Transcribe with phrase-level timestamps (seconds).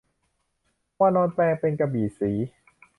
[0.99, 2.31] วานรแปลงเป็นกระบี่ศรี